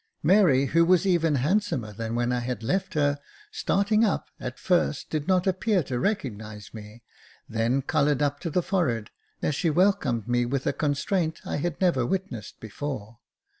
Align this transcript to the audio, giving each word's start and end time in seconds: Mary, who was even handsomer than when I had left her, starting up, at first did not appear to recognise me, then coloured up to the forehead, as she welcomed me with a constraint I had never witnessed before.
Mary, 0.23 0.65
who 0.65 0.83
was 0.83 1.05
even 1.05 1.35
handsomer 1.35 1.93
than 1.93 2.15
when 2.15 2.31
I 2.31 2.39
had 2.39 2.63
left 2.63 2.95
her, 2.95 3.19
starting 3.51 4.03
up, 4.03 4.29
at 4.39 4.57
first 4.57 5.11
did 5.11 5.27
not 5.27 5.45
appear 5.45 5.83
to 5.83 5.99
recognise 5.99 6.73
me, 6.73 7.03
then 7.47 7.83
coloured 7.83 8.19
up 8.23 8.39
to 8.39 8.49
the 8.49 8.63
forehead, 8.63 9.11
as 9.43 9.53
she 9.53 9.69
welcomed 9.69 10.27
me 10.27 10.43
with 10.43 10.65
a 10.65 10.73
constraint 10.73 11.41
I 11.45 11.57
had 11.57 11.79
never 11.79 12.03
witnessed 12.03 12.59
before. 12.59 13.19